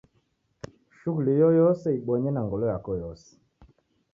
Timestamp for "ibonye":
1.99-2.29